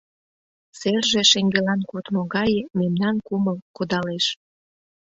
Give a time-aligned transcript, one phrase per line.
[0.79, 4.25] Серже шеҥгелан кодмо гае мемнан кумыл кодалеш.